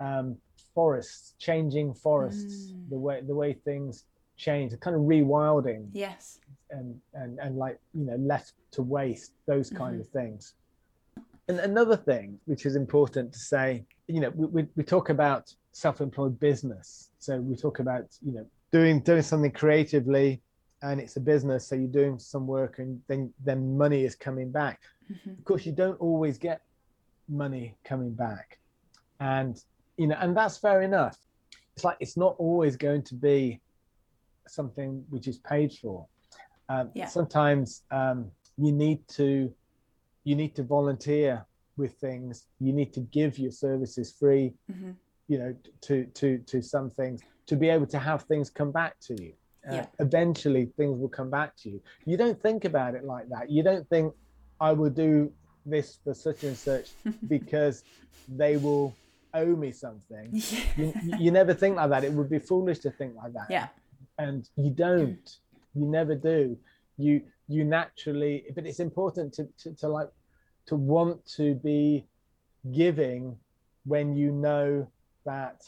[0.00, 0.36] um,
[0.74, 2.90] forests, changing forests, Mm.
[2.90, 4.04] the way the way things
[4.36, 6.40] change, kind of rewilding Yes.
[6.70, 10.00] and and and like you know left to waste those kind Mhm.
[10.00, 10.54] of things
[11.48, 15.52] and another thing which is important to say you know we, we, we talk about
[15.72, 20.42] self-employed business so we talk about you know doing doing something creatively
[20.82, 24.50] and it's a business so you're doing some work and then then money is coming
[24.50, 24.80] back
[25.10, 25.38] Mhm.
[25.38, 26.60] of course you don't always get
[27.28, 28.58] money coming back
[29.20, 29.62] and
[29.96, 31.16] you know and that's fair enough
[31.76, 33.60] it's like it's not always going to be
[34.48, 36.06] something which is paid for
[36.68, 37.06] um, Yeah.
[37.06, 39.52] sometimes um, you need to
[40.24, 41.44] you need to volunteer
[41.76, 44.96] with things you need to give your services free Mhm.
[45.30, 45.54] You know
[45.86, 49.32] to to to some things to be able to have things come back to you.
[49.68, 49.86] Uh, Yeah.
[50.06, 51.80] eventually things will come back to you.
[52.10, 53.44] You don't think about it like that.
[53.56, 54.06] You don't think
[54.68, 55.12] i will do
[55.72, 56.86] this for such and such
[57.34, 57.76] because
[58.40, 58.86] they will
[59.40, 60.26] owe me something.
[60.80, 60.86] You,
[61.24, 62.04] you never think like that.
[62.08, 63.48] It would be foolish to think like that.
[63.56, 63.68] Yeah.
[64.26, 65.26] and you don't.
[65.78, 66.40] You never do.
[67.04, 67.14] You
[67.54, 70.10] you naturally but it's important to, to, to like
[70.68, 71.82] to want to be
[72.82, 73.22] giving
[73.92, 74.68] when you know
[75.24, 75.62] that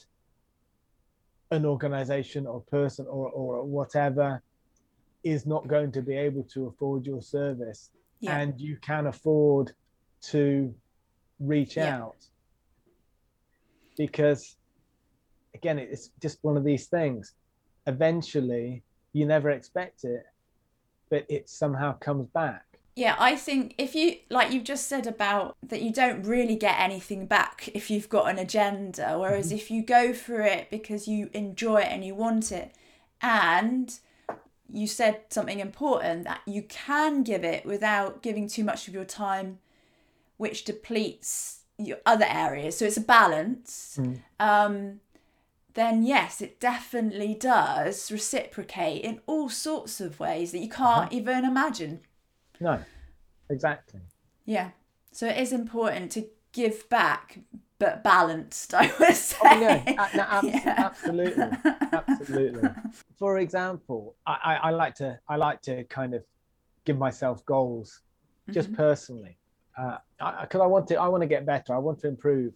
[1.51, 4.43] an organization or person or, or whatever
[5.25, 8.39] is not going to be able to afford your service Yeah.
[8.39, 9.73] and you can afford
[10.23, 10.75] to
[11.39, 12.03] reach Yeah.
[12.03, 12.17] out
[13.99, 14.57] because
[15.55, 17.35] again it's just one of these things
[17.87, 20.25] eventually you never expect it
[21.11, 25.57] but it somehow comes back Yeah, I think if you, like you've just said about
[25.67, 29.17] that, you don't really get anything back if you've got an agenda.
[29.19, 29.57] Whereas Mm-hmm.
[29.57, 32.75] if you go for it because you enjoy it and you want it,
[33.23, 33.99] and
[34.71, 39.05] you said something important that you can give it without giving too much of your
[39.05, 39.59] time,
[40.37, 42.79] which depletes your other areas.
[42.79, 44.01] So it's a balance.
[44.01, 44.21] Mm.
[44.41, 45.01] Um,
[45.75, 51.09] then yes, it definitely does reciprocate in all sorts of ways that you can't Uh-huh.
[51.13, 52.01] even imagine.
[52.61, 52.81] No
[53.51, 54.01] exactly
[54.45, 54.71] Yeah.
[55.15, 57.39] So it is important to give back,
[57.79, 59.39] but balanced, I would say.
[59.43, 60.75] oh a- no Yeah.
[60.89, 61.51] absolutely
[61.93, 62.69] absolutely
[63.19, 66.23] for example I, I i like to i like to kind of
[66.87, 68.01] give myself goals
[68.51, 68.77] just Mhm.
[68.77, 69.39] personally
[69.79, 69.99] uh
[70.43, 72.53] because I, want to i want to get better i want to improve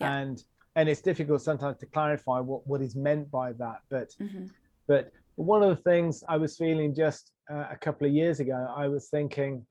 [0.00, 0.12] Yeah.
[0.18, 0.42] and
[0.76, 4.50] and it's difficult sometimes to clarify what what is meant by that but Mhm.
[4.86, 8.72] but one of the things i was feeling just uh, a couple of years ago
[8.76, 9.64] i was thinking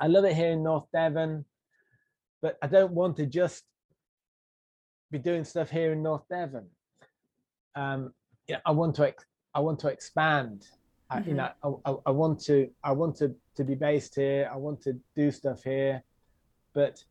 [0.00, 1.44] i love it here in north devon
[2.42, 3.64] but i don't want to just
[5.10, 6.66] be doing stuff here in north devon.
[7.76, 8.12] Um
[8.48, 9.24] yeah i want to ex-
[9.54, 10.66] i want to expand.
[11.10, 11.36] I, you Mhm.
[11.36, 11.50] know
[11.84, 14.50] I, I, I want to i want to to be based here.
[14.52, 16.02] I want to do stuff here
[16.74, 17.02] but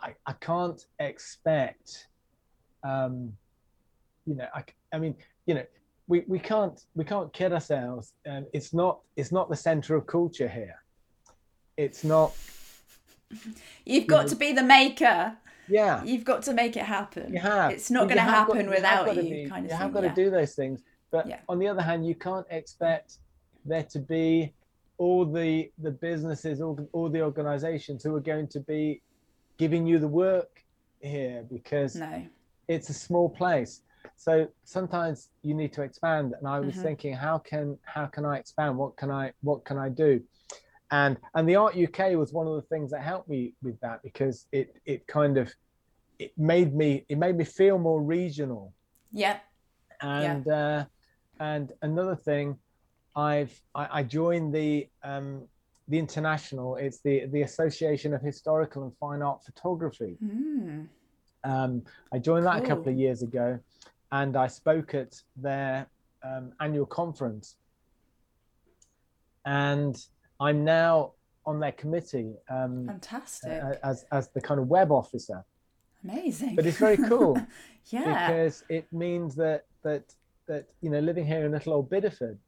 [0.00, 2.08] i i can't expect
[2.82, 3.32] um
[4.24, 5.14] you know I, I mean
[5.46, 5.66] you know
[6.08, 10.06] we, we can't we can't kid ourselves and it's not it's not the center of
[10.06, 10.76] culture here
[11.76, 12.32] it's not
[13.84, 15.36] You've got know- to be the maker.
[15.68, 17.32] yeah You've got to make it happen.
[17.32, 19.64] you have It's not going to got- happen you have without gotta you, be- kind
[19.66, 19.78] of you thing.
[19.78, 20.08] have got yeah.
[20.10, 21.40] to do those things but Yeah.
[21.48, 23.18] on the other hand you can't expect
[23.64, 24.52] there to be
[24.98, 29.02] all the the businesses all, the- all the organizations who are going to be
[29.58, 30.62] giving you the work
[31.00, 32.24] here because No.
[32.68, 33.82] it's a small place
[34.16, 36.82] so sometimes you need to expand and i was Mhm.
[36.82, 40.22] thinking how can how can i expand what can i what can i do
[40.90, 44.00] and and the art uk was one of the things that helped me with that
[44.02, 45.52] because it it kind of
[46.18, 48.72] it made me it made me feel more regional
[49.10, 49.38] Yeah.
[50.00, 50.84] and uh
[51.40, 52.58] and another thing
[53.16, 55.48] i've i, I joined the um
[55.88, 60.88] the international it's the the association of historical and fine art photography Mm.
[61.44, 63.60] um, I joined that a couple of years ago,
[64.12, 65.86] and I spoke at their
[66.22, 67.56] um, annual conference.
[69.44, 69.96] And
[70.40, 71.12] I'm now
[71.44, 73.50] on their committee um, Fantastic.
[73.52, 75.44] a- as as the kind of web officer.
[76.04, 76.56] Amazing.
[76.56, 77.36] But it's very cool
[77.86, 78.28] yeah.
[78.30, 80.14] because it means that that
[80.48, 82.38] that you know living here in little old Bideford,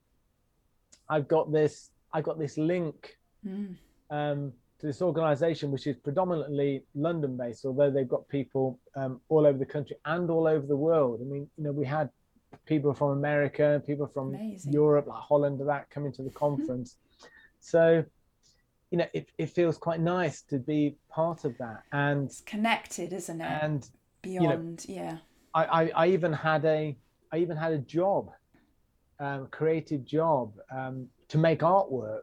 [1.08, 3.14] I've got this I've got this link
[3.46, 3.76] Mm.
[4.10, 9.46] um, to this organization, which is predominantly London based, although they've got people um, all
[9.46, 11.20] over the country and all over the world.
[11.20, 12.10] I mean, you know, we had
[12.64, 14.72] people from America, people from Amazing.
[14.72, 16.96] Europe, like Holland, that coming to the conference.
[17.58, 18.04] so,
[18.90, 21.82] you know, it, it feels quite nice to be part of that.
[21.92, 23.44] And It's connected, isn't it?
[23.44, 23.88] and know-
[24.22, 25.18] Beyond, yeah.
[25.54, 26.96] I, I, I even had a
[27.32, 28.30] I even had a job,
[29.20, 32.22] um, creative job um, to make artwork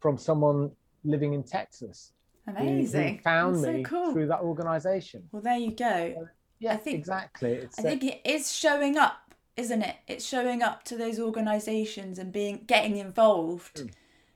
[0.00, 0.70] from someone
[1.06, 2.12] living in Texas
[2.46, 3.18] who- who Amazing.
[3.20, 4.12] found so me cool.
[4.12, 5.28] through that organization.
[5.32, 6.28] Well, there you go.
[6.58, 7.52] Yeah, think- exactly.
[7.54, 9.96] It's I uh, think it is showing up, isn't it?
[10.06, 13.90] It's showing up to those organisations and being getting involved, Mm.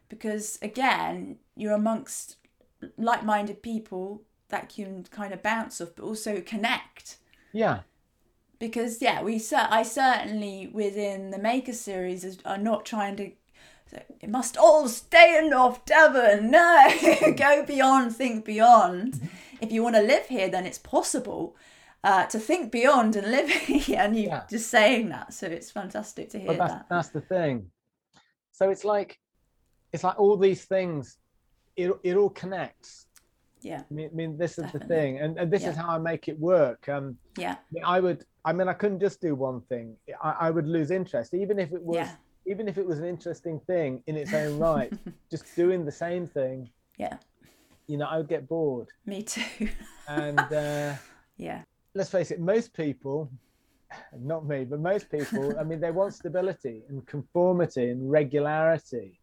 [0.09, 2.37] because again, you're amongst
[2.97, 7.19] like-minded people that can kind of bounce off, but also connect.
[7.53, 7.83] yeah,
[8.59, 13.33] Because yeah, we I certainly within the Maker series are not trying to.
[13.93, 16.51] It must all stay in North Devon.
[16.51, 16.89] No,
[17.37, 19.21] go beyond, think beyond.
[19.61, 21.57] If you want to live here, then it's possible
[22.05, 23.49] uh, to think beyond and live
[23.87, 23.99] here.
[24.01, 24.43] And you Yeah.
[24.51, 26.87] just saying that, so it's fantastic to hear that's that.
[26.89, 27.71] that's the thing.
[28.53, 29.19] So it's like
[29.93, 31.17] it's like all these things.
[31.77, 33.07] It it all connects.
[33.63, 35.71] Yeah, I mean, I mean this is the thing, and, and this Yeah.
[35.71, 36.89] is how I make it work.
[36.89, 38.25] Um, yeah, I mean, I would.
[38.45, 39.97] I mean, I couldn't just do one thing.
[40.23, 42.11] I, I would lose interest, even if it was, Yeah.
[42.51, 44.93] Even if it was an interesting thing in its own right.
[45.31, 47.17] just doing the same thing, yeah.
[47.87, 48.89] you know, I would get bored.
[49.07, 49.69] Me too.
[50.09, 50.95] And uh,
[51.37, 51.63] yeah,
[51.95, 53.31] let's face it, most people,
[54.19, 59.21] not me, but most people, I mean, they want stability and conformity and regularity.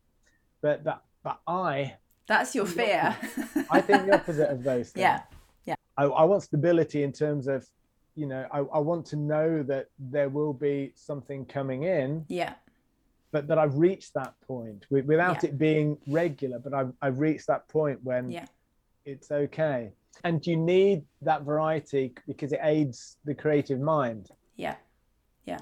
[0.62, 1.96] But but but I,
[2.28, 3.14] that's your fear.
[3.70, 5.02] I think the opposite of those things.
[5.02, 5.22] Yeah,
[5.66, 5.76] Yeah.
[5.98, 7.68] I, I want stability in terms of,
[8.16, 12.54] you know, I, I want to know that there will be something coming in, yeah,
[13.32, 15.50] but that I've reached that point without Yeah.
[15.50, 16.60] it being regular.
[16.60, 18.46] But I've, I've reached that point when yeah.
[19.06, 19.92] it's okay.
[20.24, 24.30] And you need that variety because it aids the creative mind.
[24.56, 24.76] Yeah,
[25.46, 25.60] yeah.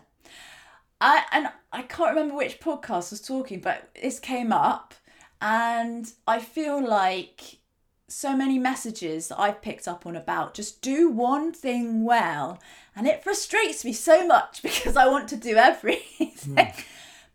[1.02, 4.94] I and I can't remember which podcast was talking, but this came up,
[5.42, 7.60] and I feel like
[8.08, 12.62] so many messages that I've picked up on about just do one thing well,
[12.96, 15.60] and it frustrates me so much because I want to do hmm.
[15.60, 16.56] everything,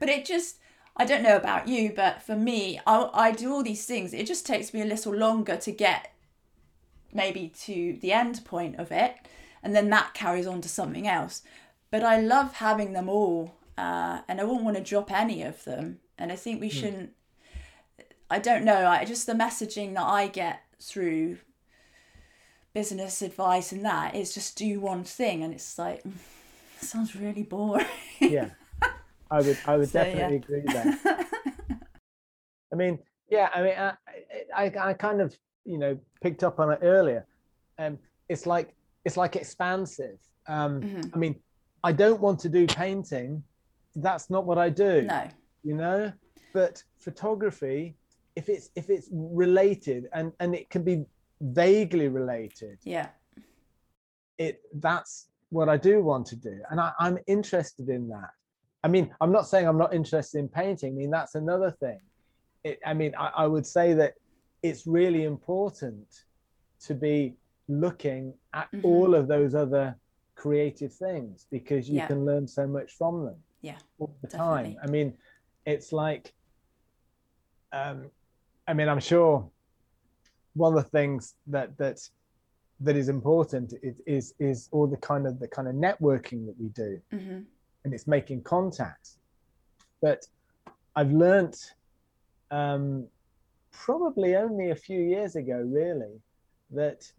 [0.00, 0.56] but it just.
[0.96, 4.12] I don't know about you, but for me, I, I do all these things.
[4.12, 6.12] It just takes me a little longer to get
[7.12, 9.14] maybe to the end point of it
[9.62, 11.42] and then that carries on to something else
[11.90, 15.64] but i love having them all uh, and i wouldn't want to drop any of
[15.64, 17.10] them and i think we shouldn't
[18.30, 21.38] i don't know i just the messaging that i get through
[22.72, 26.12] business advice and that is just do one thing and it's like mm,
[26.80, 27.86] sounds really boring
[28.20, 28.50] Yeah,
[29.30, 30.04] I would I would So, yeah.
[30.04, 30.98] definitely agree there.
[32.72, 33.92] I mean, yeah, I mean, I,
[34.54, 37.26] I I kind of you know picked up on it earlier.
[37.78, 40.18] Um, it's like it's like expansive.
[40.46, 41.10] Um, Mhm.
[41.14, 41.40] I mean,
[41.84, 43.42] I don't want to do painting.
[43.96, 45.02] That's not what I do.
[45.02, 45.28] no
[45.62, 46.12] You know,
[46.52, 47.96] but photography,
[48.36, 51.04] if it's if it's related and and it can be
[51.40, 53.08] vaguely related, yeah
[54.38, 58.30] it that's what I do want to do, and I, I'm interested in that.
[58.82, 60.94] I mean, I'm not saying I'm not interested in painting.
[60.94, 62.00] I mean, that's another thing.
[62.64, 64.14] It, I mean, I, I would say that
[64.62, 66.06] it's really important
[66.86, 67.36] to be
[67.68, 68.84] looking at Mhm.
[68.84, 69.98] all of those other
[70.34, 72.06] creative things because you Yeah.
[72.06, 74.74] can learn so much from them Yeah, all the definitely.
[74.74, 74.76] time.
[74.82, 75.18] I mean,
[75.66, 76.34] it's like,
[77.72, 78.10] um,
[78.66, 79.50] I mean, I'm sure
[80.54, 81.98] one of the things that that
[82.80, 86.56] that is important is is, is all the kind of the kind of networking that
[86.58, 87.40] we do, hmm
[87.84, 89.18] and it's making contacts.
[90.02, 90.26] But
[90.96, 91.56] I've learnt
[92.50, 93.06] um,
[93.72, 96.20] probably only a few years ago, really,
[96.72, 97.10] that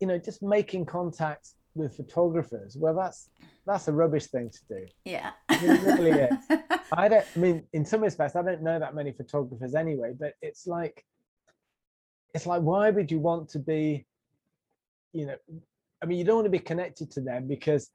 [0.00, 2.76] you know just making contact with photographers.
[2.76, 3.28] Well, that's
[3.66, 4.86] that's a rubbish thing to do.
[5.04, 6.58] yeah It really is.
[6.92, 7.24] I don't.
[7.34, 10.14] I mean, in some respects, I don't know that many photographers anyway.
[10.18, 11.04] But it's like,
[12.34, 14.06] it's like, why would you want to be,
[15.12, 15.36] you know,
[16.02, 17.90] I mean, you don't want to be connected to them because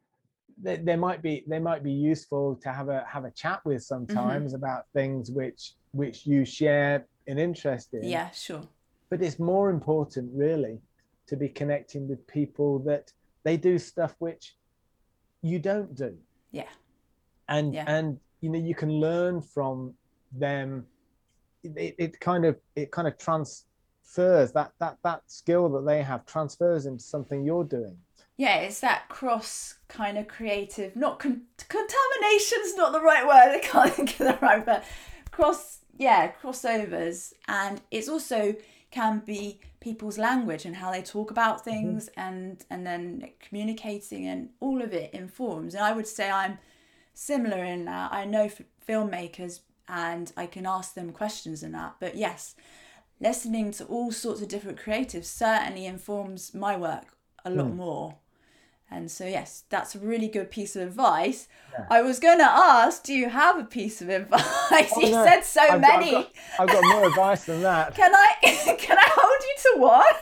[0.62, 3.82] they, they might be they might be useful to have a have a chat with
[3.82, 4.06] mm-hmm.
[4.14, 8.04] sometimes about things which which you share an interest in.
[8.04, 8.64] yeah sure.
[9.10, 10.80] But it's more important, really,
[11.28, 13.12] to be connecting with people that
[13.44, 14.56] they do stuff which
[15.42, 16.18] you don't do.
[16.52, 16.70] Yeah.
[17.50, 17.86] And Yeah.
[17.88, 19.94] and you know you can learn from
[20.32, 20.86] them.
[21.64, 26.26] It, it kind of it kind of transfers that that that skill that they have
[26.26, 27.98] transfers into something you're doing
[28.42, 33.56] yeah, it's that cross kind of creative, not con- contamination's not the right word.
[33.56, 34.82] I can't think of the right word.
[35.30, 38.56] Cross, yeah, crossovers, and it's also
[38.90, 44.50] can be people's language and how they talk about things, and and then communicating, and
[44.60, 45.76] all of it informs.
[45.76, 46.58] And I would say I'm
[47.14, 51.98] similar in that I know f- filmmakers and I can ask them questions and that.
[52.00, 52.56] But yes,
[53.20, 57.06] listening to all sorts of different creatives certainly informs my work
[57.46, 57.78] a lot Hmm.
[57.78, 58.16] more.
[58.94, 61.48] And so, yes, that's a really good piece of advice.
[61.72, 61.86] Yeah.
[61.90, 64.44] I was going to ask, do you have a piece of advice?
[64.94, 66.14] Oh, you no, said so I've got- many.
[66.16, 67.96] I've got, I've got more advice than that.
[67.96, 68.28] Can I
[68.78, 70.16] can I hold you to one?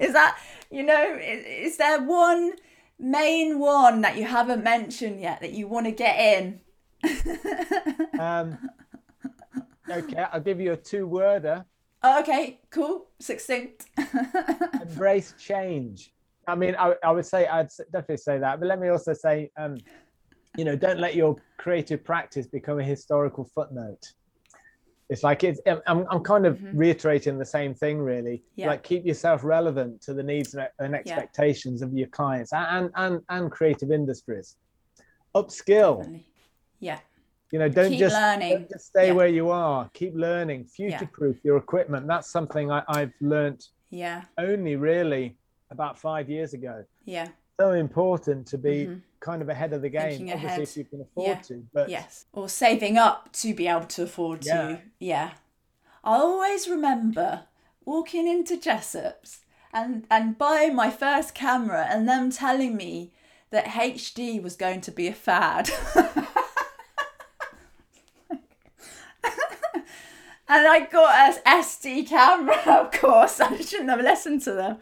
[0.00, 0.38] is that
[0.70, 2.52] you know is, is there one
[2.98, 6.60] main one that you haven't mentioned yet that you want to get in?
[8.18, 8.58] Um,
[9.90, 11.64] okay, I'll give you a two-worder.
[12.02, 13.86] Oh, okay, cool, succinct.
[14.82, 16.12] Embrace change.
[16.48, 19.50] I mean, I, I would say I'd definitely say that, but let me also say,
[19.58, 19.76] um,
[20.56, 24.12] you know, don't let your creative practice become a historical footnote.
[25.10, 25.60] It's like it's.
[25.86, 28.42] I'm, I'm kind of reiterating the same thing, really.
[28.56, 28.68] Yeah.
[28.68, 33.50] Like keep yourself relevant to the needs and- expectations of your clients and and and
[33.50, 34.56] creative industries.
[35.34, 36.22] Upskill.
[36.80, 36.98] yeah,
[37.52, 39.12] You know, don't just don't just stay Yeah.
[39.12, 39.88] where you are.
[39.94, 40.64] Keep learning.
[40.64, 42.06] Future-proof your equipment.
[42.06, 45.37] That's something I, I've learned yeah, only really
[45.70, 46.84] about five years ago.
[47.04, 47.28] yeah,
[47.60, 50.10] So important to be kind of ahead of the game, Mm-hmm.
[50.10, 50.68] Thinking obviously ahead.
[50.68, 51.34] if you can afford Yeah.
[51.42, 51.66] to.
[51.72, 52.26] But yes.
[52.32, 54.48] Or saving up to be able to afford to.
[54.48, 54.78] Yeah.
[54.98, 55.30] Yeah.
[56.04, 57.42] I always remember
[57.84, 59.38] walking into Jessops
[59.72, 63.12] and and buying my first camera and them telling me
[63.50, 65.68] that HD was going to be a fad.
[70.50, 73.40] and I got a SD camera, of course.
[73.40, 74.78] I shouldn't have listened to them.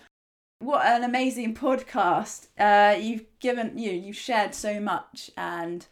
[0.59, 2.47] What an amazing podcast.
[2.59, 5.87] Uh, you've given you you've shared so much and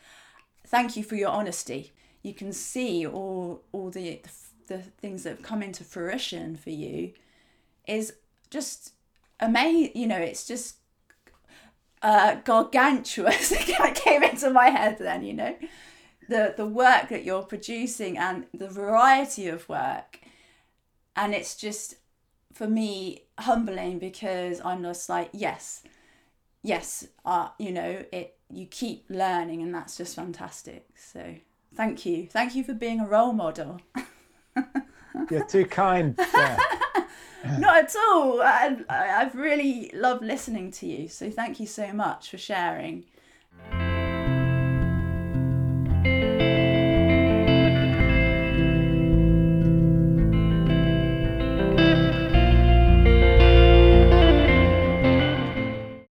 [0.67, 1.93] thank you for your honesty.
[2.23, 4.23] You can see all all the
[4.67, 7.13] the things that have come into fruition for you
[7.87, 8.15] is
[8.49, 8.95] just
[9.39, 9.93] amazing.
[9.95, 10.77] You know, it's just
[12.01, 13.53] uh, gargantuous.
[13.55, 15.25] it came into my head then.
[15.25, 15.57] You know,
[16.31, 20.21] the the work that you're producing and the variety of work,
[21.15, 21.97] and it's just
[22.55, 25.83] for me humbling because I'm just like yes,
[26.63, 28.37] yes, uh, you know it.
[28.51, 30.87] You keep learning, and that's just fantastic.
[30.97, 31.35] So
[31.75, 33.81] thank you, thank you for being a role model.
[35.31, 36.15] you're too kind.
[36.19, 36.59] Yeah.
[37.59, 38.41] Not at all.
[38.41, 41.09] I, I- I've really loved listening to you.
[41.09, 43.05] So thank you so much for sharing.